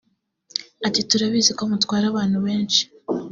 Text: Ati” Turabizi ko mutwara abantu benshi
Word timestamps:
Ati” 0.87 1.01
Turabizi 1.09 1.51
ko 1.57 1.63
mutwara 1.71 2.05
abantu 2.09 2.37
benshi 2.45 2.81